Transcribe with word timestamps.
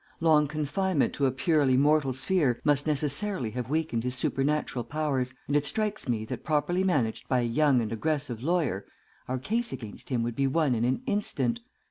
Long 0.19 0.47
confinement 0.47 1.13
to 1.13 1.27
a 1.27 1.31
purely 1.31 1.77
mortal 1.77 2.11
sphere 2.11 2.59
must 2.63 2.87
necessarily 2.87 3.51
have 3.51 3.69
weakened 3.69 4.03
his 4.03 4.15
supernatural 4.15 4.83
powers, 4.83 5.35
and 5.45 5.55
it 5.55 5.63
strikes 5.63 6.09
me 6.09 6.25
that 6.25 6.43
properly 6.43 6.83
managed 6.83 7.29
by 7.29 7.41
a 7.41 7.45
young 7.45 7.81
and 7.81 7.91
aggressive 7.91 8.41
lawyer, 8.41 8.87
our 9.27 9.37
case 9.37 9.71
against 9.71 10.09
him 10.09 10.23
would 10.23 10.35
be 10.35 10.47
won 10.47 10.73
in 10.73 10.85
an 10.85 11.03
instant. 11.05 11.59